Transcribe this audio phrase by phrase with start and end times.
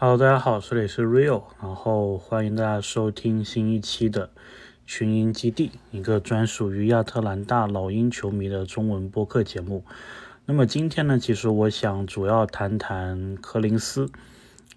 [0.00, 4.30] Hello，大家好，这里是 Real，然后欢迎大家收听新一期的
[4.86, 9.84] 群英基地，一个专属于亚特兰大老鹰球迷的中文播客节目。
[10.44, 14.08] 那么今天呢，其实我想主要谈谈柯林斯，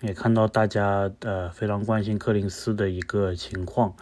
[0.02, 3.94] 也看到大家呃非常关心柯林斯的一个情况，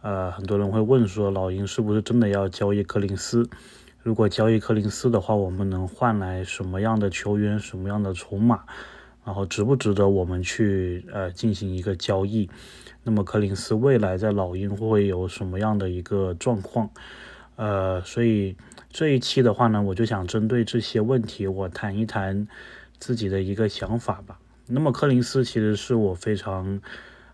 [0.00, 3.50] 呃，很多人会问说，老鹰是不是真的要交易柯林斯？
[4.02, 8.64] 如果交易柯林斯的话，我们能换来什么样的球员，什么样的筹码？
[9.24, 12.50] 然后值不值得我们去呃进行一个交易？
[13.02, 16.90] 那么柯林斯未来在老鹰会有什么样的一个状况？
[17.56, 18.56] 呃，所以
[18.90, 22.46] 这一期的话呢，我就想针对这些问题，我谈一谈
[22.98, 24.38] 自己的一个想法吧。
[24.66, 26.80] 那么柯林斯其实是我非常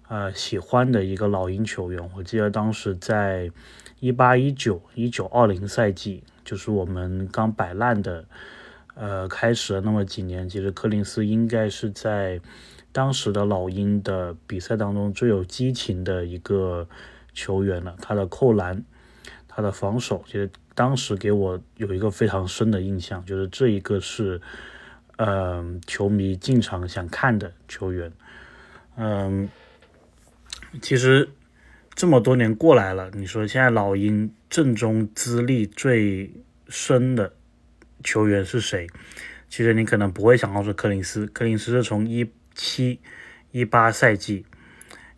[0.08, 2.10] 呃喜欢的一个老鹰球员。
[2.16, 3.50] 我记得当时在
[3.98, 8.24] 一八一九一九二零赛季，就是我们刚摆烂的。
[8.94, 12.40] 呃，开始了那么几年，其实柯林斯应该是在
[12.92, 16.86] 当时的老鹰的比赛当中最有激情的一个
[17.32, 17.96] 球员了。
[18.02, 18.84] 他的扣篮，
[19.48, 24.40] 他的防守，其实当时给我有一个非常深的印象，就是这一个是，
[25.16, 28.12] 嗯，球迷进场想看的球员。
[28.96, 29.48] 嗯，
[30.82, 31.30] 其实
[31.94, 36.30] 这么多年过来了，你说现在老鹰阵中资历最
[36.68, 37.32] 深的。
[38.02, 38.86] 球员是谁？
[39.48, 41.26] 其实你可能不会想到是柯林斯。
[41.26, 43.00] 柯林斯是从一七
[43.50, 44.46] 一八赛季，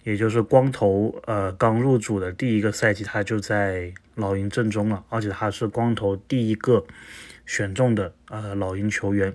[0.05, 6.85] 也就是光头呃刚入主的第一个赛季，他就在老鹰阵中了，而且他是光头第一个
[7.45, 9.35] 选中的呃老鹰球员。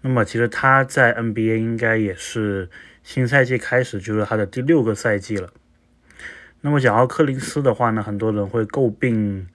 [0.00, 2.68] 那么其实他在 NBA 应该也是
[3.02, 5.52] 新赛季开始就是他的第六个赛季了。
[6.62, 9.48] 那么讲到柯林斯的话呢，很多人会诟病。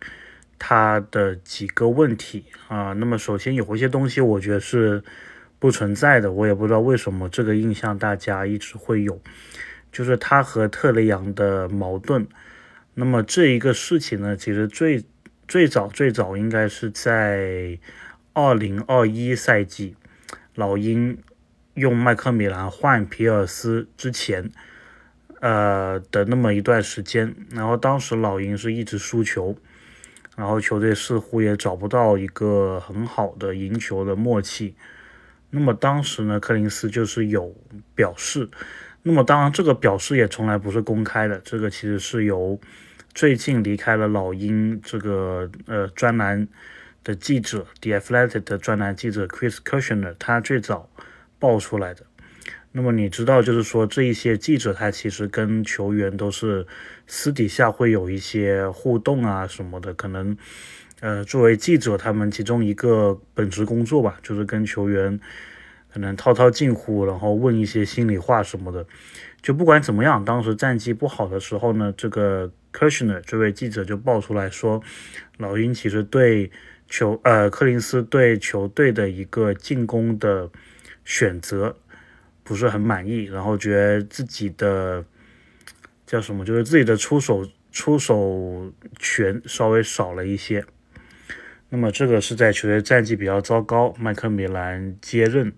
[0.60, 5.02] 他的几个问题啊，那么首先有一些东西我觉得是
[5.58, 9.20] 不存在的，我也不知道为什么这个印象大家一直会有，
[9.92, 12.28] 就是他和特雷杨的矛盾。
[12.94, 15.04] 那么这一个事情呢，其实最
[15.48, 17.80] 最早最早应该是在
[18.34, 19.96] 二零二一赛季，
[20.56, 21.18] 老鹰
[21.76, 24.52] 用麦克米兰换皮尔斯之前，
[25.40, 29.58] 呃的那么一段时间，然后当时老鹰是一直输球。
[30.40, 34.74] 然后球队似乎也找不到一个很好的赢球的默契。
[35.50, 37.54] 那么当时呢，柯林斯就是有
[37.94, 38.50] 表示。
[39.04, 41.40] 那么当然，这个表示也从来不是公开的。
[41.40, 42.58] 这个其实是由
[43.14, 46.48] 最近离开了老鹰这个呃专栏
[47.04, 50.90] 的记者，The Athletic 的专栏记者 Chris Kushner 他最早
[51.38, 52.06] 爆出来的。
[52.72, 56.68] 那么你知道，就是说这一些记者他其实跟球员都是
[57.08, 60.38] 私底下会有一些互动啊什么的，可能
[61.00, 65.20] 呃作为记者，他们其中一个本职工作吧，就是跟球员
[65.92, 68.86] 可能套套近乎，然后问一些心里话什么的。
[69.42, 74.84] 就不管怎么样，当时战绩不好的时候呢，这个 Kushner 这位记者就爆出来说，
[75.38, 76.52] 老鹰其实对
[76.88, 80.52] 球呃柯林斯对球队的一个进攻的
[81.04, 81.76] 选择。
[82.50, 85.06] 不是很满意，然后觉得自己的
[86.08, 90.66] 叫什么，就是自己的出手出手权稍微少了一些。
[91.70, 95.54] 那么这个是在球队战绩比较糟糕，麦克米兰接任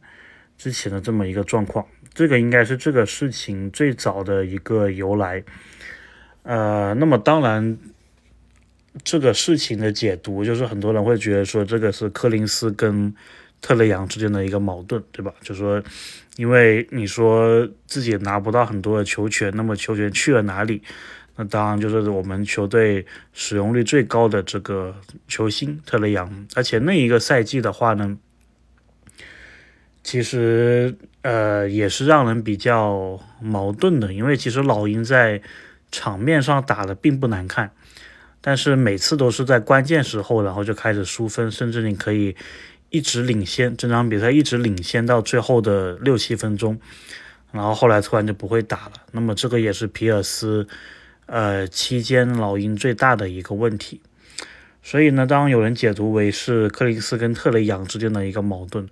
[0.58, 1.88] 之前的这么一个状况。
[2.14, 5.42] 这个应该是这个事情最早的一个由来。
[6.44, 7.78] 呃，那么当然，
[9.02, 13.16] 这个事情的解读就是很多人会觉得说，这个是柯林斯跟
[13.62, 15.34] 特雷杨之间的一个矛盾，对吧？
[15.42, 15.82] 就说。
[16.38, 20.82] 因为你说自己拿不到很多的球权，那么球权去了哪里？
[21.36, 24.96] 那当然就是我们球队使用率最高的这个
[25.28, 26.48] 球星特雷杨。
[26.56, 28.18] 而且那一个赛季的话呢，
[30.02, 35.42] 其实呃也是让人比较矛盾的，因为其实老鹰在
[35.92, 37.72] 场面上打的并不难看，
[38.40, 42.38] 但是每次都是在关键时候，然后就开始输分，甚至你可以。
[42.92, 46.78] 一直领先，整场比赛一直领先到最后的六七分钟，
[47.54, 48.92] 然后后来突然就不会打了。
[49.14, 50.68] 那么这个也是皮尔斯，
[51.26, 54.02] 呃，期间老鹰最大的一个问题。
[54.84, 58.86] 所以呢，当有人解读为是克林斯跟特雷杨之间的一个矛盾，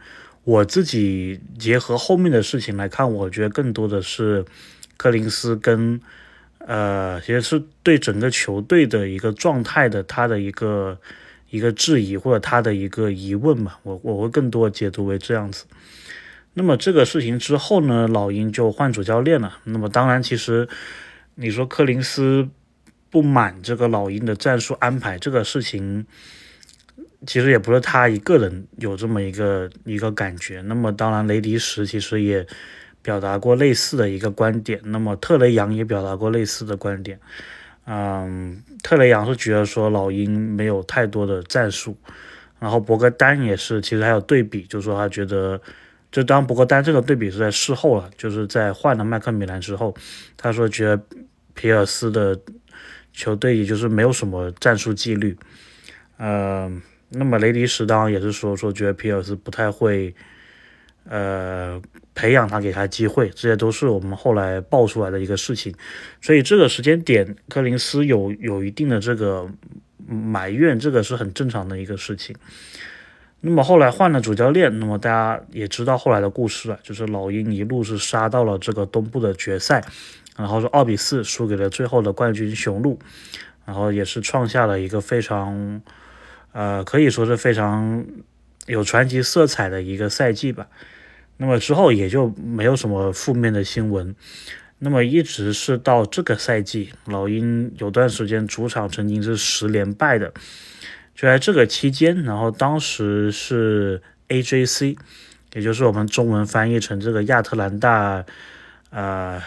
[0.46, 4.46] 我自己结合后面的事情来看，我觉得更多的是
[4.96, 6.00] 克林斯跟，
[6.60, 10.98] 呃，其实是对整个球队的一个状态的他的一个。
[11.50, 15.66] 一个质疑或者他的一个疑问嘛，我我会更多解读为这样子。
[16.54, 19.58] 那么这个事情之后呢，老鹰就换主教练了。
[19.64, 20.68] 那么当然，其实
[21.36, 22.50] 你说柯林斯
[23.10, 26.06] 不满这个老鹰的战术安排，这个事情
[27.26, 30.62] 其实也不是他一个人有这么一个一个感觉。
[30.62, 32.46] 那么当然，雷迪什其实也
[33.02, 34.82] 表达过类似的一个观点。
[34.84, 37.20] 那么特雷杨也表达过类似的观点。
[37.86, 41.98] 嗯，特雷杨是觉得说老鹰没有太多的战术，
[42.60, 45.60] 然后博格丹也是，其实还有对比，就是说他觉得，
[46.12, 49.96] 就当博格丹这个对比是在事后了，就是在换了麦克米兰之后，
[50.38, 51.02] 他说觉得
[51.54, 52.40] 皮尔斯的
[53.14, 55.38] 球队也就是没有什么战术纪律。
[56.18, 60.14] 嗯，那么雷迪什当也是说说觉得皮尔斯不太会。
[61.12, 61.82] 呃，
[62.14, 65.74] 培养他，给他机会，这些都是我们后来爆出来的一个事情，
[66.22, 69.50] 所以这个时间点，柯林斯有有一定的这个
[70.08, 72.36] 埋怨，这个是很正常的一个事情。
[73.42, 79.84] 那么后来换了主教练，那么大家也知道后来的故事了，就是老鹰一路是杀到了这个东部的决赛，
[80.38, 83.00] 然后是二比四输给了最后的冠军雄鹿，
[83.66, 85.82] 然后也是创下了一个非常，
[86.52, 88.06] 呃，可以说是非常
[88.68, 90.68] 有传奇色彩的一个赛季吧。
[91.42, 94.14] 那么之后也就没有什么负面的新闻。
[94.80, 100.34] 那么一直是到这个赛季，老鹰有段时间主场曾经是十连败的。
[101.16, 104.98] 就在这个期间，然后当时是 AJC，
[105.54, 108.26] 也就是我们中文翻译成这个亚特兰大，
[108.90, 109.42] 呃，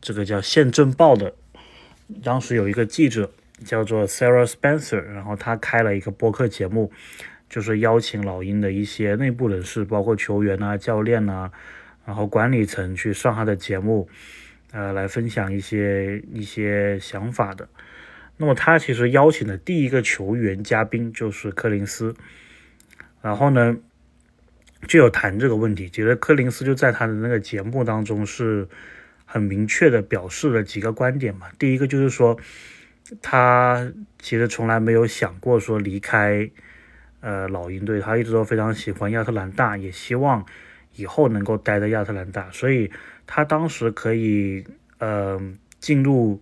[0.00, 1.32] 这个叫县政报的，
[2.22, 3.30] 当时有一个记者
[3.64, 6.92] 叫做 Sarah Spencer，然后他开了一个播客节目。
[7.48, 11.50] 就是邀请老鹰的一些内部人士，包括球员啊、教练啊，
[12.04, 14.06] 然后管理层去上他的节目，
[14.72, 17.66] 呃，来分享一些一些想法的。
[18.36, 22.14] 那么他其实邀请的第一个球员嘉宾就是柯林斯，
[23.22, 23.76] 然后呢
[24.86, 28.68] 就有谈这个问题，觉得柯林斯就在他的那个节目当中是
[29.24, 31.46] 很明确的表示了几个观点嘛。
[31.58, 32.38] 第一个就是说，
[33.22, 36.50] 他其实从来没有想过说离开。
[37.20, 40.46] 呃，老鹰队他一直都非常喜欢亚特兰大，也希望
[40.94, 42.88] 以后能够待在亚特兰大，所以
[43.26, 44.64] 他当时可以
[44.98, 45.40] 呃
[45.80, 46.40] 进入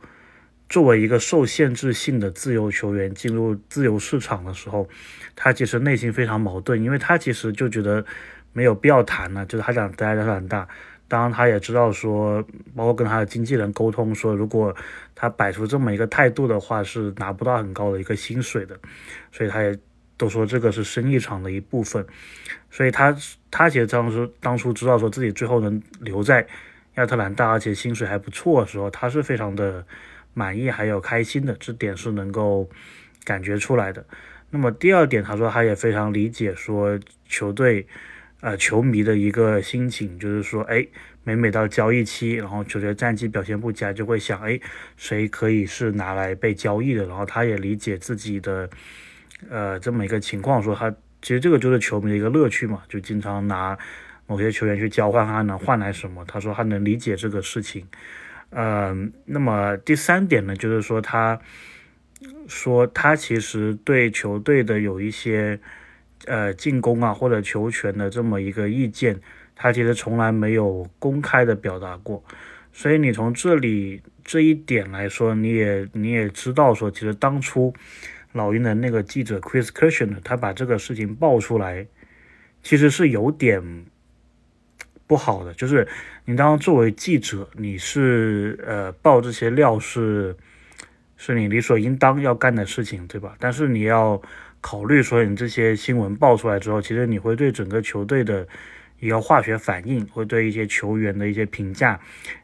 [0.68, 4.86] 作为一个受限制性的自由球员进入自由市场的时候，
[5.34, 8.04] 他其实内心非常矛盾，因为他其实就觉得
[8.52, 10.68] 没有必要谈了，就是他想待在亚特兰大，
[11.08, 12.42] 当然他也知道说，
[12.74, 14.76] 包括跟他的经纪人沟通说，如果
[15.14, 18.78] 他摆出这么一个态度的话，是拿不到很高的一个薪水的，
[19.32, 19.74] 所以他也。
[20.18, 22.06] 都说这个是生意场的一部分，
[22.70, 23.14] 所以他
[23.50, 26.46] 他其实当初当初知道说自己最后能留在
[26.94, 29.84] 亚特兰大，而且薪水还不错的时候，他是非常的
[30.32, 32.66] 满意还有开心的，这点是能够
[33.24, 34.02] 感觉出来的。
[34.48, 36.98] 那么第二点，他说他也非常理解说
[37.28, 37.86] 球队
[38.40, 40.86] 呃球迷的一个心情，就是说哎，
[41.24, 44.58] 每每到交易期，然后球队战绩表现不佳，就会想哎
[44.96, 48.70] 谁可以是拿来被交易的，然后他也理解自己的。
[49.50, 50.90] 呃，这么一个情况，说他
[51.20, 53.76] 其实这个就是球迷的一个乐趣嘛，就经常拿
[54.26, 56.24] 某些球员去交换，他能换来什么？
[56.26, 57.86] 他说他能理解这个事情。
[58.50, 61.38] 嗯，那么第三点呢，就是说他
[62.48, 65.60] 说他其实对球队的有一些
[66.24, 69.20] 呃进攻啊或者球权的这么一个意见，
[69.54, 72.24] 他其实从来没有公开的表达过。
[72.72, 77.74] 所以你从这里这一点来说，你也你也知道说，其实当初。
[78.36, 81.86] 老鹰的那个记者 Chris k i r s h n 他把这个事情爆出来，
[82.62, 83.86] 其实是有点
[85.06, 85.52] 不好的。
[85.54, 85.88] 就是
[86.24, 90.36] 你当作为记者，你是呃爆这些料是
[91.16, 93.34] 是你理所应当要干的事情，对吧？
[93.40, 94.20] 但是你要
[94.60, 98.46] 考虑说，你这些新闻爆出来之后，其实你会对整个球队的
[99.00, 101.98] 一个化学反应，会对一些球员的一些评价，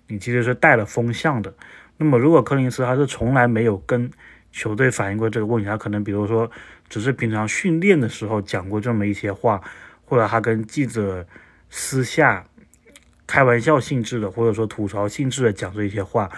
[0.07, 1.53] 你其实是带了风向的。
[1.99, 4.11] 那么如果柯林斯他是从来没有跟
[4.53, 6.51] 球队反映过这个问题，他可能比如说
[6.89, 9.61] 只是平常训练的时候讲过这么一些话，
[10.05, 11.27] 或者他跟记者
[11.71, 12.45] 私下
[13.27, 16.31] 开玩笑性质的，或者说吐槽性质的讲这一些话，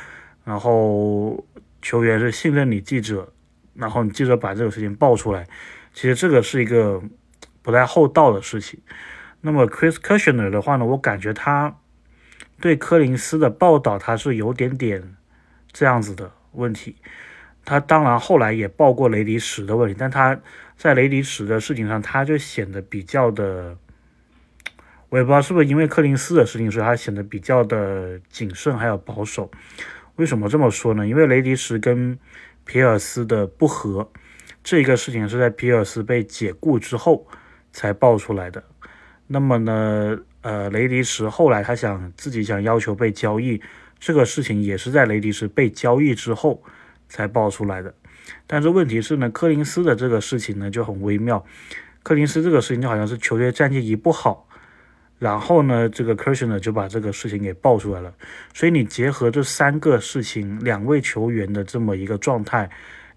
[0.45, 1.45] 然后
[1.83, 3.33] 球员是信任你记者，
[3.75, 5.49] 然后你记者把这个事情爆出来，
[5.93, 7.03] 其实这个是一个
[7.63, 8.81] 不太厚道的事情。
[9.41, 11.77] 那么 Chris k i r s h n e r 的话呢，我感觉他
[12.61, 15.17] 对柯林斯的报道他是有点点
[15.73, 16.97] 这样子的问题。
[17.65, 20.39] 他当然后来也报过雷迪史的问题，但他
[20.77, 23.77] 在雷迪史的事情上，他就显得比较的，
[25.09, 29.51] 我也不知道是不是因为柯林斯的事情，所以他显得比较的谨慎还有保守。
[30.17, 31.07] 为什么这么说呢？
[31.07, 32.19] 因为雷迪什跟
[32.67, 34.11] 皮尔斯的不和，
[34.63, 37.27] 这个事情是在皮尔斯被解雇之后
[37.73, 38.63] 才爆出来的。
[39.27, 43.61] 那么呢，呃，雷迪什后来他想自己想要求被交易，
[43.99, 46.63] 这个事情也是在雷迪什被交易之后。
[47.09, 47.95] 才爆出来的，
[48.47, 51.45] 但是问题是呢，柯林斯的这个事情呢就很微妙。
[52.03, 54.49] 柯林斯这个事情就好像是球队战绩一不好，
[55.19, 58.13] 然后呢，这个 Kershner 呢就把这个事情给爆出来了。
[58.53, 62.69] 所以你结合这三个事情，两位球员的这么一个状态，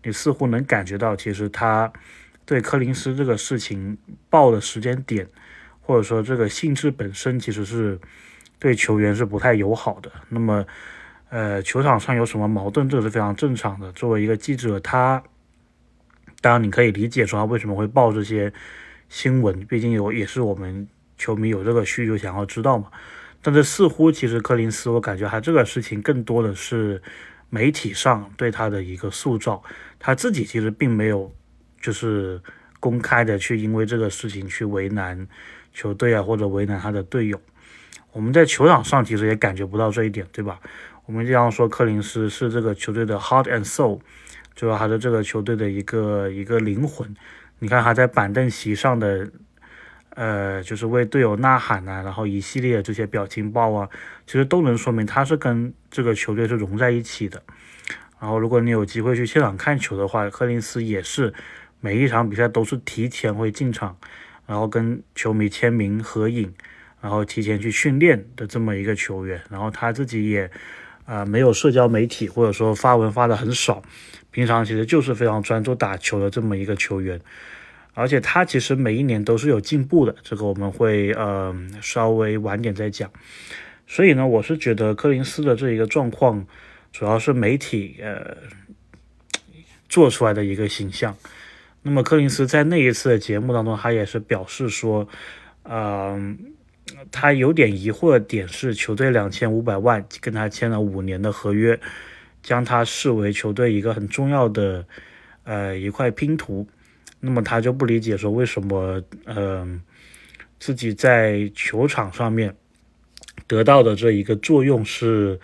[0.04, 1.92] 你似乎能感觉到，其实他
[2.46, 3.98] 对柯林斯这个事情
[4.30, 5.28] 爆的时间点，
[5.82, 8.00] 或者说这个性质本身，其实是
[8.58, 10.10] 对球员是不太友好的。
[10.30, 10.66] 那么，
[11.30, 13.92] 呃，球场上有什么矛盾，这是非常正常的。
[13.94, 15.22] 作为一个记者，他
[16.42, 18.52] 当然你可以理解说他为什么会报这些
[19.10, 20.88] 新闻，毕竟有也是我们。
[21.20, 22.92] 球迷有这个需求想要知道嘛？
[23.42, 27.02] 但是似乎其实柯林斯，我感觉他这个事情更多的是
[27.50, 29.64] 媒体上对他的一个塑造，
[29.98, 31.34] 他自己其实并没有
[31.82, 32.40] 就是
[32.80, 35.28] 公开的去因为这个事情去为难
[35.74, 37.42] 球队啊，或者为难他的队友。
[38.12, 40.60] 我们在球场上其实也感觉不到这一点，对吧？
[41.08, 44.00] 我们经常说柯林斯是这个球队的 heart and soul，
[44.54, 47.16] 就是他的这个球队的一个一个灵魂。
[47.60, 49.28] 你看他在板凳席上的。
[50.20, 53.88] 呃，就是为队友呐喊呐，然后一系列这些表情包啊，
[54.26, 57.44] 其实都能说明他是跟这个球队是融在一起的。
[58.20, 61.32] 然后，如果你有机会去现场看球的话，柯林斯也是
[61.82, 63.96] 每一场比赛都是提前会进场，
[64.48, 66.52] 然后跟球迷签名合影，
[67.00, 69.40] 然后提前去训练的这么一个球员。
[69.52, 70.50] 然后他自己也
[71.08, 73.82] 啊没有社交媒体，或者说发文发的很少，
[74.30, 77.20] 平常其实就是非常专注打球的这么一个球员。
[77.96, 83.10] 而且他其实每一年都是有进步的，这个我们会呃稍微晚点再讲。
[83.88, 86.46] 所以呢，我是觉得柯林斯的这一个状况，
[86.92, 88.38] 主要是媒体呃
[89.90, 91.18] 做出来的一个形象。
[91.82, 95.08] 那么柯林斯在那一次的节目当中，他也是表示说，
[95.64, 96.38] 嗯，
[97.12, 101.80] 他有点疑惑的点是，球队两千五百万跟他签了五年的合约，
[102.42, 104.86] 将他视为球队一个很重要的
[105.44, 106.68] 呃一块拼图。
[107.20, 109.82] 那么他就不理解说为什么，嗯，
[110.60, 112.56] 自己在球场上面
[113.48, 115.40] 得到的这一个作用是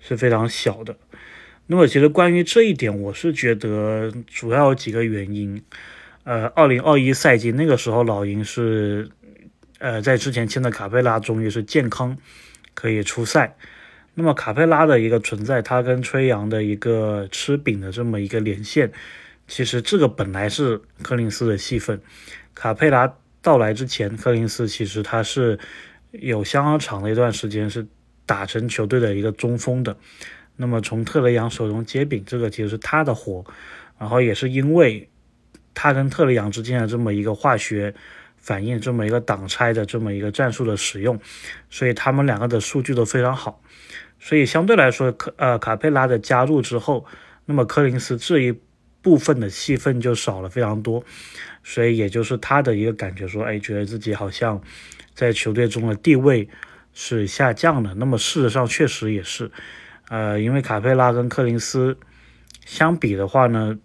[0.00, 0.96] 是非常小的。
[1.66, 5.62] 那么其实关于这一点，我是觉得主要有几个原因。
[6.24, 9.08] 呃，二零二一赛季那个时候，老鹰是
[9.78, 12.16] 呃在之前签的卡佩拉终于是健康
[12.74, 13.56] 可以出赛。
[14.14, 18.90] 那么卡佩拉的一个存在，他跟吹杨的一个吃饼的这么一个连线。
[19.46, 22.00] 其实这个本来是柯林斯的戏份，
[22.54, 25.58] 卡佩拉到来之前，柯林斯其实他是
[26.10, 27.86] 有相当长的一段时间是
[28.24, 29.96] 打成球队的一个中锋的。
[30.56, 33.44] 那么从特雷杨手中接饼，这个其实是他的活。
[33.98, 35.08] 然后也是因为
[35.74, 37.94] 他跟特雷杨之间的这么一个化学
[38.46, 41.20] 反应，这么一个挡拆的这么一个战术的使用，
[41.68, 43.60] 所以他们两个的数据都非常好。
[44.20, 47.04] 所以相对来说，呃卡佩拉的加入之后，
[47.46, 48.58] 那么柯林斯这一。
[49.02, 51.04] 部分的戏份就少了非常多，
[51.62, 54.60] 所以也就是他的一个感觉说，哎，觉得自己好像
[55.14, 56.48] 在球队中的地位
[56.92, 57.94] 是下降的。
[57.94, 59.48] 那么事实上确实也是，
[60.08, 61.96] 呃，因为卡佩拉跟柯林斯
[62.64, 63.78] 相比的话呢，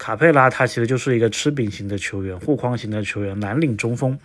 [0.00, 4.18] 卡佩拉他其实就是一个吃饼型的球员，护框型的球员，蓝领中锋，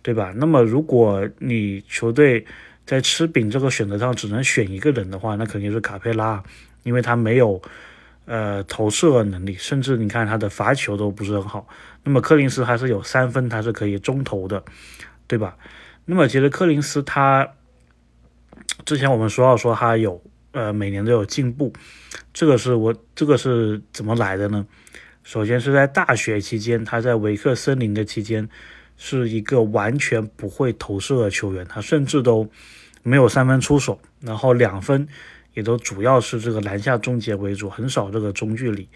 [0.00, 0.32] 对吧？
[0.36, 2.46] 那么如果你球队
[2.86, 6.42] 在吃饼这个选择上只能选一个人的话，那肯定是卡佩拉，
[6.84, 7.60] 因为他没有。
[8.26, 11.68] 呃，投射能力，甚至你看他的罚球都不是很好。
[12.04, 14.64] 那么柯林斯还是有三分，他是可以中投的，
[15.26, 15.58] 对吧？
[16.06, 17.46] 那么其实柯林斯他
[18.86, 21.70] 之前我们说到说他有呃每年都有进步，
[22.32, 24.66] 这个是我这个是怎么来的呢？
[25.24, 28.48] 首先是在大学期间，他在维克森林的期间
[28.96, 32.48] 是一个完全不会投射的球员，他甚至都
[33.02, 35.08] 没有三分出手，然后两分。
[35.54, 38.88] 也都主要是这个篮下终结为主，很少这个中距离。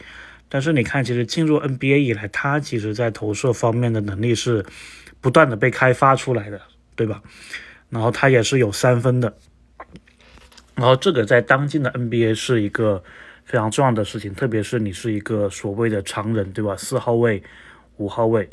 [0.48, 4.66] 但是你看，其实进入 NBA 以来，他其实在投射方面的能力是
[5.20, 6.60] 不断的被开发出来的，
[6.96, 7.22] 对吧？
[7.90, 9.36] 然后他也是有三分的。
[10.74, 13.04] 然后这个在当今的 NBA 是一个
[13.48, 16.76] 非常重要的事情，特别是你是一个所谓的常人，对吧？
[16.76, 17.42] 四号位、
[17.96, 18.48] 五号位。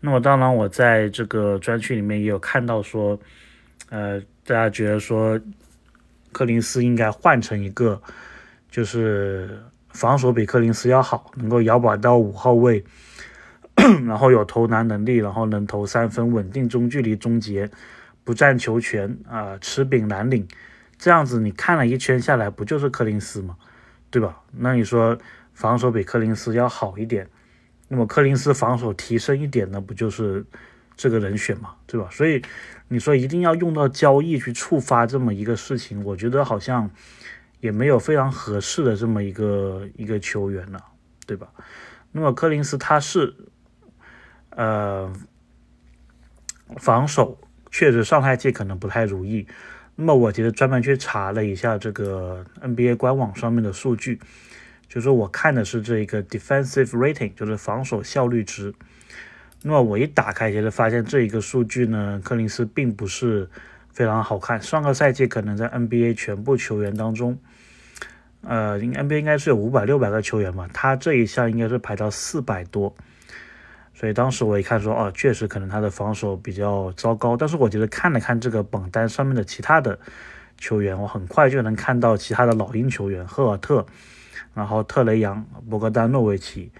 [0.00, 3.20] 那么当然，我在这个专区里面也有看到说，
[3.90, 5.38] 呃，大家觉得说。
[6.32, 7.98] 柯林斯应该换成一个，
[8.70, 12.84] 就是防守比柯林斯要好，能够摇摆到五号位，
[14.04, 17.70] 然后有投篮能力，然后能投三分，稳定中距离终结，
[18.22, 20.46] 不占球权啊，持柄难领，
[20.98, 23.56] 这样子你看了一圈下来，不就是柯林斯吗？
[24.16, 24.40] 对吧？
[24.52, 25.18] 那你说
[25.52, 27.28] 防守比柯林斯要好一点，
[27.88, 30.44] 那么柯林斯防守提升一点，那不就是
[30.96, 31.74] 这个人选嘛？
[31.86, 32.08] 对吧？
[32.10, 32.42] 所以。
[32.88, 36.88] 你说一定要用到交易去触发这么一个事情，我觉得好像
[37.58, 40.80] 也没有非常合适的这么一个一个球员了，
[41.26, 41.48] 对吧？
[42.12, 43.34] 那么柯林斯他是
[44.50, 45.12] 呃
[46.76, 47.40] 防守
[47.72, 49.48] 确实上赛季可能不太如意。
[49.98, 54.20] 那么我觉得专门去查了一下这个 NBA 官网上面的数据，
[54.86, 58.74] 就是我看的是这一个 defensive rating，就是防守效率值。
[59.62, 63.48] 那么我一打开，其实发现这一个数据呢，柯林斯并不是
[63.90, 64.60] 非常好看。
[64.60, 67.38] 上个赛季可能在 NBA 全部球员当中，
[68.42, 72.94] 呃，NBA 应该是有五百六百个球员嘛，他这一项应该是排到四百多。
[73.98, 77.34] 所以当时我一看说，哦，确实可能他的防守比较糟糕。
[77.34, 79.98] 但是我觉得看了看这个榜单上面的其他的
[80.58, 83.86] 球员，我很快就能看到其他的老鹰球员，赫尔特，
[84.52, 86.70] 然后特雷杨、博格丹诺维奇，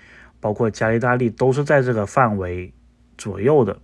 [0.41, 2.71] 包括加利大利都是在这个范围
[3.17, 3.79] 左右的。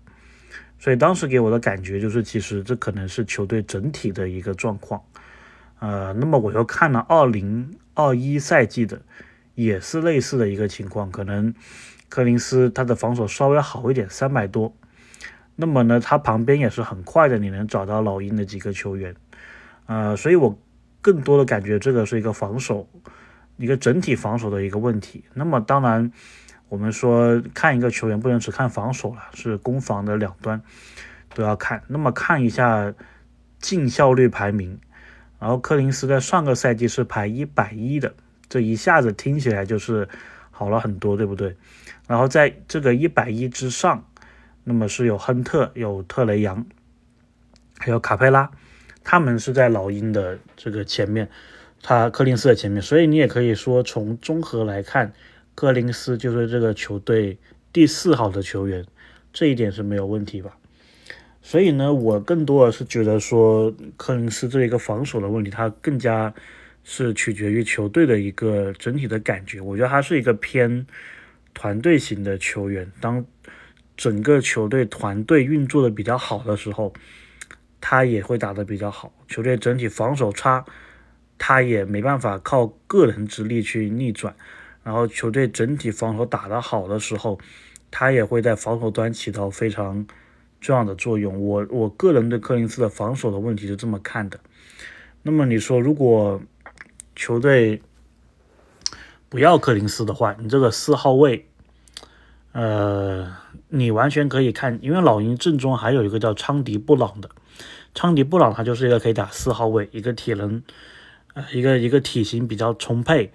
[0.78, 5.02] 所以当时给我的感觉就是，其实这可能是球队整体的一个状况。
[5.78, 9.00] 呃，那么我又看了二零二一赛季的，
[9.54, 11.54] 也是类似的一个情况，可能。
[12.12, 14.76] 柯林斯他的防守稍微好一点，三百多。
[15.57, 19.16] 那么呢，他旁边也是很快的，你能找到老鹰的几个球员。
[19.87, 20.59] 呃，所以我
[21.00, 22.87] 更多的感觉这个是一个防守，
[23.57, 25.25] 一个整体防守的一个问题。
[25.33, 26.12] 那么当然，
[26.69, 30.61] 我们说看一个球员不能只看防守了，是攻防的两端
[31.35, 31.83] 都要看。
[31.88, 32.92] 那么看一下
[33.59, 34.78] 净效率排名，
[35.38, 38.12] 然后柯林斯在上个赛季是排一百一的，
[38.50, 40.07] 这一下子听起来就是
[40.62, 41.57] 好了很多，对不对？
[42.07, 44.07] 然后在这个一百一之上，
[44.62, 46.64] 那么是有亨特、有特雷杨，
[47.78, 48.49] 还有卡佩拉，
[49.02, 51.28] 他们是在老鹰的这个前面，
[51.83, 55.12] 他柯林斯的前面，所以你也可以说从综合来看，
[55.57, 57.38] 柯林斯就是这个球队
[57.73, 58.87] 第四好的球员，
[59.33, 60.57] 这一点是没有问题吧？
[61.40, 66.33] 所以呢，我更多的是觉得说柯林斯这一个防守的问题，他更加
[66.84, 70.86] 是取决于球队的一个整体的感觉，我觉得他是一个偏。
[71.54, 73.22] 团队型的球员，当
[73.94, 76.94] 整个球队团队运作的比较好的时候，
[77.78, 79.12] 他也会打得比较好。
[79.28, 80.64] 球队整体防守差，
[81.36, 84.34] 他也没办法靠个人之力去逆转。
[84.82, 87.38] 然后球队整体防守打得好的时候，
[87.90, 90.06] 他也会在防守端起到非常
[90.58, 91.38] 重要的作用。
[91.38, 94.40] 我我个人对柯林斯的防守的问题是这么看的。
[95.23, 96.40] 那么你说，如果
[97.14, 97.82] 球队？
[99.28, 101.48] 不要柯林斯的话，你这个四号位，
[102.52, 103.34] 呃，
[103.70, 107.30] 你完全可以看，因为老鹰正中还有一个叫昌迪布朗的，
[107.94, 110.62] 昌迪布朗他就是一个可以打四号位，一个体能，
[111.32, 113.32] 呃，一个一个体型比较充沛，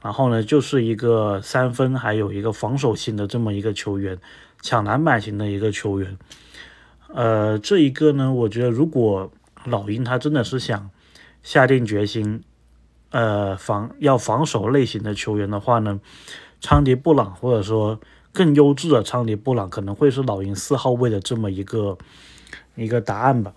[0.00, 4.16] 然后呢，就是一个三分还有一个防守型的这么一个球员，
[4.62, 6.16] 抢篮板型的一个球员，
[7.12, 9.32] 呃，这一个呢，我觉得如果
[9.64, 10.90] 老鹰他真的是想
[11.42, 12.44] 下定决心。
[13.10, 15.98] 呃，防要防守类型的球员的话呢，
[16.60, 18.00] 昌迪布朗或者说
[18.32, 21.98] 更优质的昌迪布朗可能会是老鹰四号位的这么一个
[22.76, 23.52] 一个答案吧。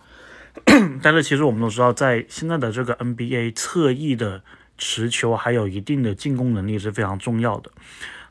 [1.03, 4.41] 但是其实我们都知道，在现在的这个 NBA 侧翼的
[4.77, 7.69] 持球还有一定的进攻能力是非常重要的。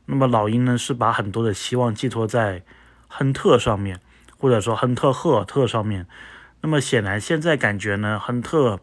[0.07, 2.65] 那么老鹰呢是把很多的希望寄托在
[3.07, 4.01] 亨特上面，
[4.39, 6.09] 或者说亨特赫尔特上面。
[6.63, 8.81] 那么显然现在感觉呢，亨特。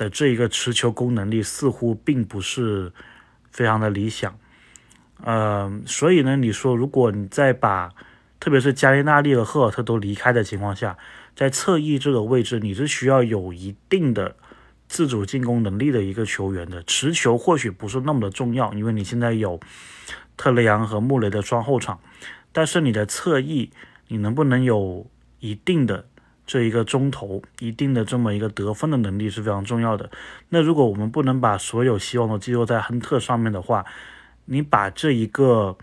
[0.00, 2.90] 的这一个持球攻能力似乎并不是
[3.50, 4.34] 非常的理想，
[5.22, 7.92] 呃，所以呢，你说如果你再把，
[8.40, 10.96] 特别是加利纳利和赫尔特都离开的情况下，
[11.36, 14.34] 在侧翼这个位置，你是需要有一定的
[14.88, 16.82] 自主进攻能力的一个球员的。
[16.84, 19.60] 持球或许不是那么的重要，因为你现在有
[20.34, 22.00] 特雷杨和穆雷的双后场，
[22.52, 23.70] 但是你的侧翼，
[24.08, 25.06] 你能不能有
[25.40, 26.06] 一定的？
[26.50, 30.10] 这一个中投一定的这么一个得分的能力是非常重要的。
[30.48, 33.86] 那如果我们不能把所有希望都寄托在亨特上面的话，
[34.46, 35.78] 你把这一个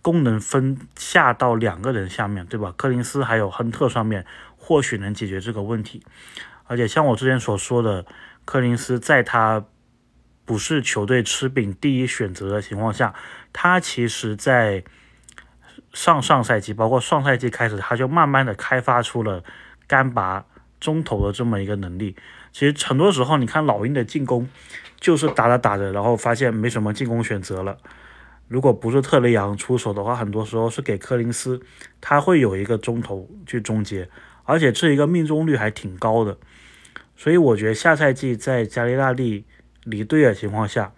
[0.00, 2.72] 功能分下到两个人下面对吧？
[2.76, 4.24] 柯林斯还有亨特上面，
[4.56, 6.04] 或许能解决这个问题。
[6.68, 8.06] 而且像我之前所说的，
[8.44, 9.64] 柯林斯在他
[10.44, 13.12] 不是球队吃饼第一选择的情况下，
[13.52, 14.84] 他其实在
[15.92, 19.42] 上上赛季，包括上赛季开始，他就慢慢的开发出了。
[19.86, 20.44] 干拔
[20.80, 22.16] 中投的这么一个能力，
[22.52, 24.48] 其实很多时候你看老鹰的进攻，
[24.98, 27.78] 就是打着打着，然后发现没什么进攻选择了。
[28.48, 31.60] 如果不是特雷杨出手的话，很多时候是给柯林斯，
[32.00, 34.08] 他会有一个中投去终结，
[34.44, 36.36] 而且这一个命中率还挺高的。
[37.16, 39.44] 所以我觉得下赛季在加利纳利
[39.84, 40.92] 离队的情况下，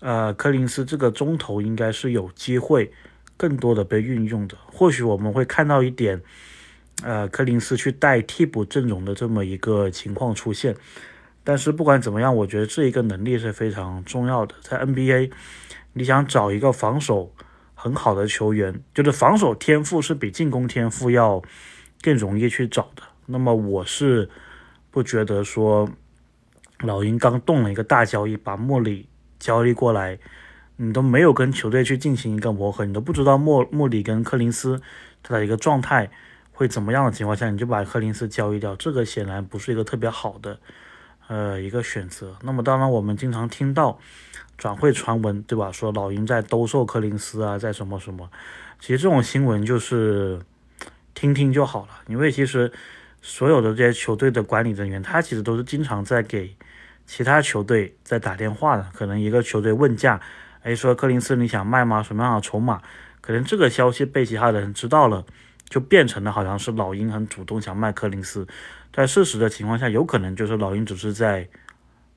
[0.00, 2.92] 呃，柯林斯这个中投应该是有机会
[3.36, 4.56] 更多的被运用的。
[4.66, 6.20] 或许我们会看到一点。
[7.02, 10.76] 呃，柯林斯去带替补阵容的这么一个情况出现，
[11.42, 14.54] 但是不管怎么样，我觉得这一个能力是非常重要的。
[14.60, 15.32] 在 NBA，
[15.94, 17.32] 你想找一个防守
[17.74, 21.42] 很好的球员，就是防守天赋是比进攻天赋要
[22.00, 23.02] 更容易去找的。
[23.26, 24.30] 那么我是
[24.90, 25.88] 不觉得说
[26.80, 30.18] 老鹰刚动了一个大交易，把莫里交易过来，
[30.76, 34.80] 你都没有跟球队去进行一个磨合，你都不知道莫莫里跟柯林斯
[35.22, 36.10] 他的一个状态
[36.52, 40.58] 会怎么样的情况下，你就把柯林斯交易掉，这个显然不是一个特别好的
[41.26, 42.36] 呃一个选择。
[42.42, 43.98] 那么当然我们经常听到
[44.56, 45.72] 转会传闻，对吧？
[45.72, 48.30] 说老鹰在兜售柯林斯啊，在什么什么，
[48.78, 50.40] 其实这种新闻就是
[51.14, 52.72] 听听就好了，因为其实。
[53.24, 56.56] 所有的这些球队的管理人员，他其实都是经常在给
[57.06, 58.84] 其他球队在打电话的。
[58.92, 60.20] 可能一个球队问价，
[60.64, 62.02] 哎，说柯林斯你想卖吗？
[62.02, 62.82] 什么样的筹码？
[63.20, 65.24] 可能这个消息被其他人知道了，
[65.72, 68.46] 就变成了好像是老鹰很主动想卖柯林斯。
[68.92, 71.48] 在事实的情况下，有可能就是老鹰只是在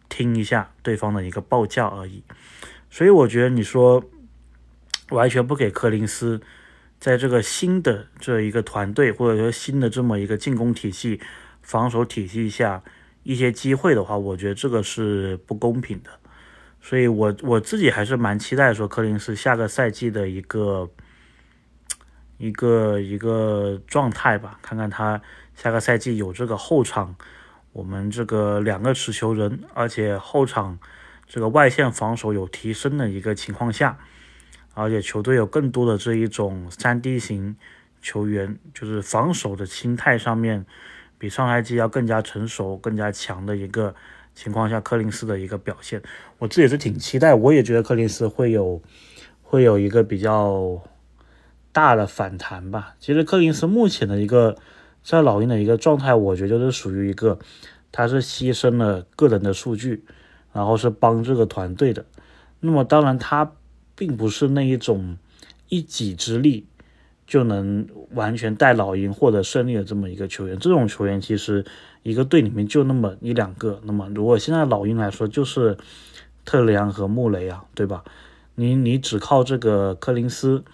[0.10, 2.22] 听一下对方的一个报价而已。
[2.90, 4.04] 所以我觉得你说
[5.12, 6.42] 完全不给柯林斯。
[6.98, 11.20] 在这个新的这一个团队，或者说新的这么一个进攻体系、
[11.62, 12.82] 防守体系下
[13.24, 16.10] 一些机会的话，我觉得这个是不公平的。
[16.82, 20.90] 所以，我我自己还是蛮期待说，柯林斯下个赛季的一个
[22.38, 25.22] 一个一个状态吧，看看他
[25.56, 27.16] 下个赛季有这个后场，
[27.74, 30.78] 我们这个两个持球人，而且后场
[31.28, 33.98] 这个外线防守有提升的一个情况下。
[34.78, 37.56] 而且球队有更多的这一种三 D 型
[38.02, 40.66] 球员，就是防守的心态上面
[41.18, 43.96] 比上赛季要更加成熟、更加强的一个
[44.34, 46.02] 情况下，柯林斯的一个表现，
[46.40, 47.34] 我自己是挺期待。
[47.34, 48.82] 我也觉得柯林斯会有
[49.42, 50.84] 会有一个比较
[51.76, 52.96] 大的反弹吧。
[53.00, 54.56] 其实柯林斯目前的一个
[55.04, 57.38] 在老鹰的一个状态，我觉得就是属于一个
[57.92, 60.06] 他是牺牲了个人的数据，
[60.54, 62.06] 然后是帮这个团队的。
[62.62, 63.52] 那么当然他。
[63.98, 65.18] 并不是那一种
[65.70, 66.66] 一己之力
[67.26, 70.60] 就能完全带老鹰获得胜利的这么一个球员。
[70.60, 71.64] 这种球员其实
[72.04, 73.80] 一个队里面就那么一两个。
[73.86, 75.78] 那么如果现在老鹰来说，就是
[76.44, 78.04] 特雷杨和穆雷啊，对吧？
[78.56, 80.66] 你你只靠这个柯林斯，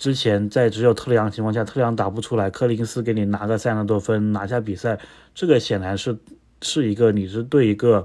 [0.00, 4.98] 之前在只有特雷杨情况下，特雷杨打不出来，柯林斯给你拿个三十多分拿下比赛，
[5.32, 6.18] 这个显然是
[6.60, 8.04] 是一个你是对一个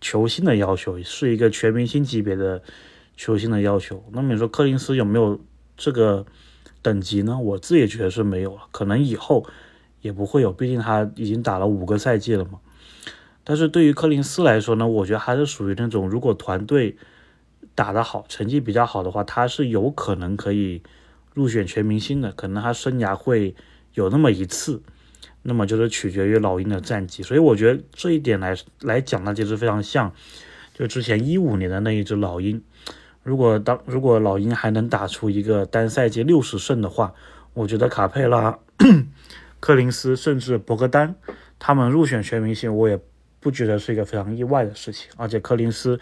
[0.00, 2.62] 球星的要求，是一个全明星级别的。
[3.20, 5.40] 球星的要求，那么你说柯林斯有没有
[5.76, 6.24] 这个
[6.82, 7.36] 等级呢？
[7.36, 9.44] 我自己觉得是没有了，可能以后
[10.00, 12.60] 也不会有，毕竟他已经打了五个赛季了嘛。
[13.42, 16.96] 但是对于柯林斯来说呢，我觉得还是属于那种，如果团队
[17.74, 20.80] 打得好，成绩比较好的话，他是有可能可以
[21.38, 23.54] 入选全明星的，可能他生涯会
[23.94, 24.82] 有那么一次，
[25.42, 27.22] 那么就是取决于老鹰的战绩。
[27.22, 30.12] 所以我觉得这一点来来讲呢，就是非常像，
[30.74, 32.60] 就之前一五年的那一只老鹰。
[33.22, 37.14] 如果当如果老鹰还能打出一个单赛季六十胜的话，
[37.54, 38.58] 我觉得卡佩拉、
[39.60, 41.14] 柯林斯甚至博格丹
[41.60, 42.98] 他们入选全明星，我也
[43.38, 45.08] 不觉得是一个非常意外的事情。
[45.16, 46.00] 而且柯林斯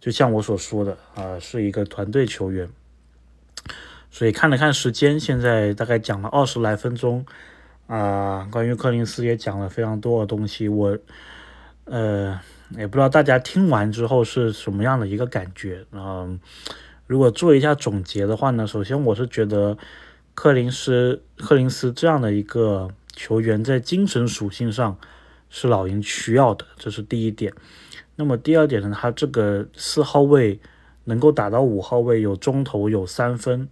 [0.00, 2.66] 就像我所说的啊，是一个团队球员。
[4.10, 7.24] 所以看了看时间，现在大概讲了二十来分钟
[7.86, 10.98] 啊，关于柯林斯也讲了非常多的东西，我
[11.84, 12.38] 呃。
[12.76, 15.86] 也不知道大家听完之后是什么样的一个感觉。
[15.90, 16.38] 嗯，
[17.06, 19.78] 如果做一下总结的话呢，首先我是觉得
[20.34, 24.98] 柯林斯柯林斯这样的一个球员在精神属性上
[25.48, 27.54] 是老鹰需要的，这是第一点。
[28.16, 30.60] 那么第二点呢，他这个四号位
[31.04, 33.66] 能够打到五号位，有中投，有三分，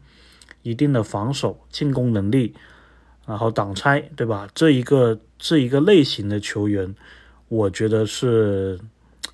[0.66, 2.54] 一定的防守进攻能力，
[3.24, 4.48] 然后挡拆，对吧？
[4.52, 6.94] 这一个这一个类型的球员。
[7.48, 8.76] 我觉得是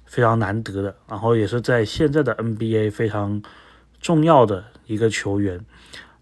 [0.05, 3.43] 非常难得的，然后也是在现在的 NBA 非常
[4.03, 5.65] 重要的一个球员。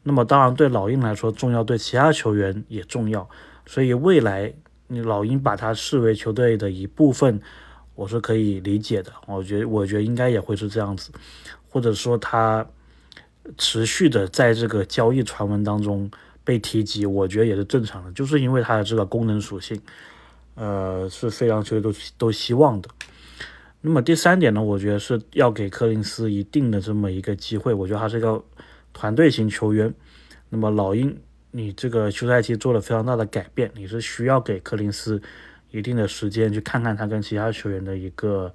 [0.05, 3.29] 那么当然对老鹰来说重要，对其他球员也重要。
[3.67, 4.55] 所以未来
[4.87, 7.41] 你老鹰把他视为球队的一部分，
[7.97, 9.13] 我是可以理解的。
[9.27, 11.11] 我觉得我觉得应该也会是这样子，
[11.69, 12.65] 或者说他
[13.57, 16.11] 持续的在这个交易传闻当中
[16.45, 19.81] 被提及，我觉得也是正常的，就是因为他的这个功能属性。
[20.57, 22.89] 呃，是非常球队都都希望的。
[23.81, 27.73] 那么第三点呢，我觉得是要给柯林斯一定的这么一个机会。
[27.73, 28.45] 我觉得他是一个
[28.93, 29.95] 团队型球员。
[30.51, 31.17] 那么老鹰，
[31.53, 35.23] 你这个休赛期做了非常大的改变，你是需要给柯林斯
[35.71, 38.53] 一定的时间去看看他跟其他球员的一个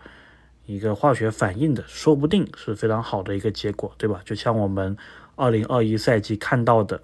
[0.66, 4.22] 一个化学反应的，说不定是非常好的一个结果，对吧？
[4.26, 4.98] 就像我们
[5.36, 7.02] 二零二一赛季看到的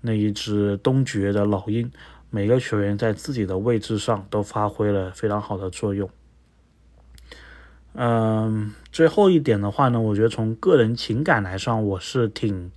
[0.00, 1.90] 那一支东决的老鹰。
[2.34, 6.08] 每个球员在自己的位置上都发挥了非常好的作用。
[7.92, 12.70] 嗯，最后一点的话呢，我觉得从个人情感来上，我是挺，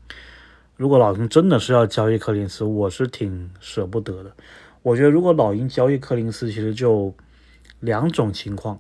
[0.75, 4.35] 如果老鹰真的是要交易柯林斯，我是挺舍不得的。
[4.81, 7.15] 我觉得如果老鹰交易柯林斯，其实就
[7.79, 8.77] 两种情况。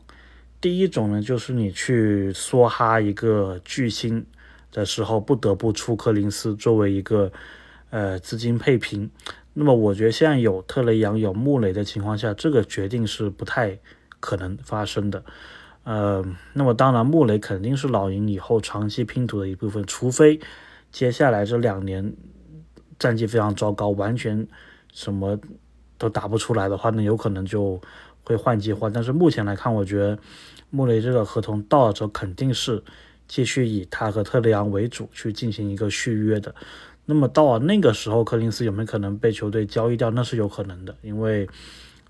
[0.65, 4.25] 第一种呢，就是你去梭哈一个巨星
[4.71, 7.31] 的时候，不得不出柯林斯作为一个
[7.91, 9.11] 呃资金配平。
[9.53, 13.77] 那么我觉得现在有特雷杨有穆雷的情况下，这个决定是不太
[14.19, 15.23] 可能发生的。
[15.83, 20.39] 呃，那么当然穆雷肯定是老鹰以后长期拼图的一部分，除非
[20.91, 22.11] 接下来这两年
[22.97, 24.47] 战绩非常糟糕，完全
[24.91, 25.39] 什么
[25.99, 27.79] 都打不出来的话，那有可能就
[28.23, 28.89] 会换计划。
[28.89, 30.17] 但是目前来看，我觉得
[30.75, 32.83] 穆雷这个合同到了之后，肯定是
[33.29, 36.53] 继续以他和特雷杨为主去进行一个续约的。
[37.05, 40.11] 那么到了那个时候，柯林斯有没有可能被球队交易掉？
[40.11, 41.47] 那是有可能的，因为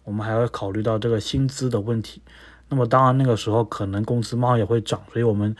[0.04, 2.22] 我们还要考虑到这个薪资的问题。
[2.70, 5.56] 那么当然，那个时候可能工资帽也会涨，所以我们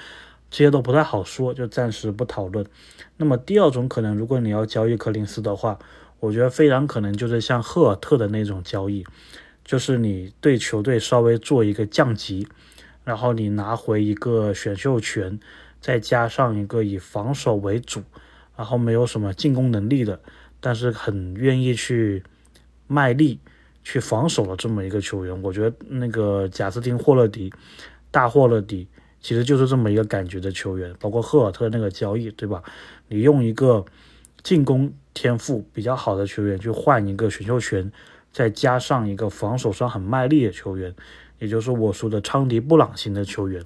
[0.50, 2.66] 这些都不太好说，就暂时不讨论。
[3.18, 5.78] 那么第二种可能，如果你要交易柯林斯的话，
[6.20, 9.06] 我觉得非常可能就是像赫尔特的那种交易，
[9.64, 12.48] 就是你对球队稍微做一个降级，
[13.06, 15.40] 然后你拿回一个选秀权，
[15.80, 18.04] 再加上一个以防守为主。
[18.58, 20.18] 然后没有什么进攻能力的，
[20.62, 22.24] 但是很愿意去
[22.88, 23.38] 卖力
[23.84, 27.52] 去防守的这么一个球员，我觉得那个贾斯汀·霍勒迪、
[28.12, 28.88] 大霍勒迪
[29.20, 30.96] 其实就是这么一个感觉的球员。
[31.02, 32.64] 包括赫尔特那个交易，对吧？
[33.10, 33.84] 你用一个
[34.42, 37.92] 进攻天赋比较好的球员去换一个选秀权，
[38.32, 40.96] 再加上一个防守上很卖力的球员，
[41.40, 43.64] 也就是我说的昌迪·布朗型的球员，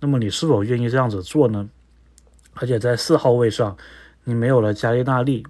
[0.00, 1.68] 那么你是否愿意这样子做呢？
[2.54, 3.76] 而且在四号位上。
[4.28, 5.46] 你没有了加利纳利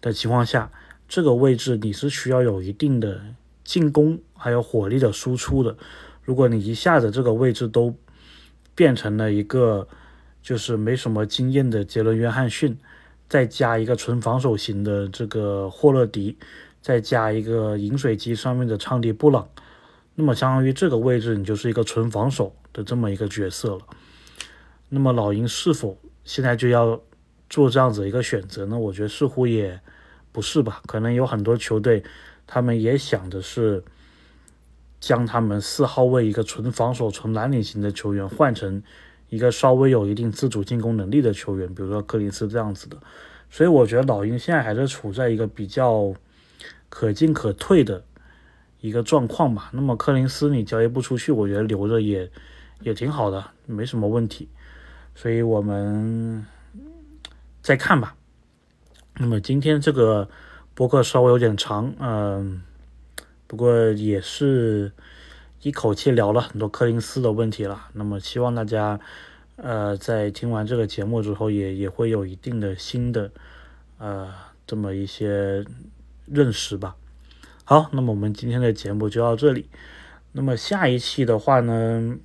[0.00, 0.72] 的情况下，
[1.06, 3.20] 这个位置你是需要有一定的
[3.64, 5.76] 进攻还有火力的输出的。
[6.22, 7.94] 如果你一下子这个位置都
[8.74, 9.86] 变成了一个
[10.42, 12.78] 就是没什么经验的杰伦约翰逊，
[13.28, 16.38] 再加一个纯防守型的这个霍勒迪，
[16.80, 19.46] 再加一个饮水机上面的昌迪布朗，
[20.14, 23.80] 那么相当于这个位置你就是一个纯防守的这么一个角色了。
[24.88, 27.00] 那么老鹰是否现在就要？
[27.50, 29.78] 做这样子一个选择呢，我觉得似乎也
[30.32, 30.80] 不是吧。
[30.86, 32.02] 可能有很多球队，
[32.46, 33.84] 他们也想的是
[34.98, 38.82] 将他们四号位一个纯防守、纯蓝领型的球员换成
[39.28, 42.96] 一个稍微有一定自主进攻能力的球员，比如说柯林斯这样子的。
[43.50, 46.14] 所以我觉得老鹰现在还是处在一个比较
[46.88, 48.02] 可进可退的
[48.82, 49.70] 一个状况吧。
[49.72, 52.30] 那么柯林斯你交易不出去，我觉得留着也
[52.80, 54.46] 也挺好的，没什么问题。
[55.14, 56.44] 所以我们。
[57.62, 58.16] 再看吧。
[59.18, 60.28] 那么今天这个
[60.74, 62.60] 播客稍微有点长，嗯，
[63.46, 64.90] 不过也是
[65.60, 67.86] 一口气聊了很多柯林斯的问题了。
[67.92, 68.98] 那么希望大家，
[69.54, 73.30] 呃，在听完这个节目之后，也也会有一定的新的，
[73.98, 74.34] 呃，
[74.66, 75.64] 这么一些
[76.26, 76.96] 认识吧。
[77.64, 79.68] 好，那么我们今天的节目就到这里。
[80.32, 82.16] 那么下一期的话呢，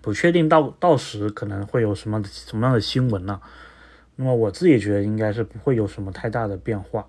[0.00, 3.40] 不确定到到时可能会有什么什么样的新闻呢？
[4.16, 7.06] 那么我自己觉得应该是不会有什么太大的变化，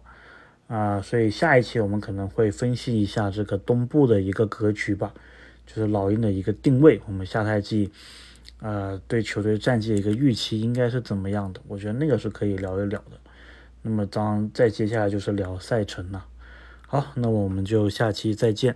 [0.68, 5.12] 啊，所以下一期我们可能会分析一下这个东部的一个格局吧，
[5.66, 7.92] 就是老鹰的一个定位，我们下赛季，
[8.62, 11.60] 呃，对球队战绩的一个预期应该是怎么样的？
[11.68, 13.18] 我觉得那个是可以聊一聊的。
[13.82, 16.26] 那么当再接下来就是聊赛程了。
[16.94, 18.76] 好，那我们就下期再见。